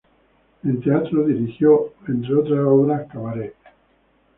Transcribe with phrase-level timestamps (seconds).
[0.63, 3.53] En teatro dirigió, entre otras obras, "Cabaret".